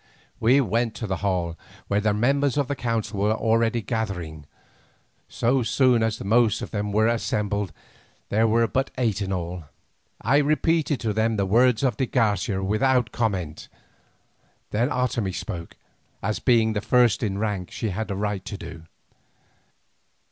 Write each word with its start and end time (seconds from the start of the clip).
We 0.39 0.59
went 0.61 0.95
to 0.95 1.05
the 1.05 1.17
hall, 1.17 1.55
where 1.87 2.01
the 2.01 2.11
members 2.11 2.57
of 2.57 2.67
the 2.67 2.75
council 2.75 3.19
were 3.19 3.35
already 3.35 3.83
gathering. 3.83 4.47
So 5.29 5.61
soon 5.61 6.01
as 6.01 6.17
the 6.17 6.25
most 6.25 6.63
of 6.63 6.71
them 6.71 6.91
were 6.91 7.07
assembled, 7.07 7.71
there 8.29 8.47
were 8.47 8.67
but 8.67 8.89
eight 8.97 9.21
in 9.21 9.31
all, 9.31 9.65
I 10.19 10.37
repeated 10.37 10.99
to 11.01 11.13
them 11.13 11.35
the 11.35 11.45
words 11.45 11.83
of 11.83 11.97
de 11.97 12.07
Garcia 12.07 12.63
without 12.63 13.11
comment. 13.11 13.67
Then 14.71 14.89
Otomie 14.89 15.35
spoke, 15.35 15.75
as 16.23 16.39
being 16.39 16.73
the 16.73 16.81
first 16.81 17.21
in 17.21 17.37
rank 17.37 17.69
she 17.69 17.89
had 17.91 18.09
a 18.09 18.15
right 18.15 18.43
to 18.43 18.57
do. 18.57 18.85